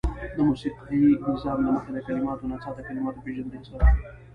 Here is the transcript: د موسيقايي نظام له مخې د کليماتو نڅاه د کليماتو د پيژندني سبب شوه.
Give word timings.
د 0.35 0.37
موسيقايي 0.47 1.03
نظام 1.33 1.57
له 1.65 1.71
مخې 1.75 1.91
د 1.93 1.97
کليماتو 2.07 2.49
نڅاه 2.51 2.73
د 2.77 2.79
کليماتو 2.87 3.19
د 3.21 3.23
پيژندني 3.25 3.63
سبب 3.67 3.81
شوه. 3.97 4.09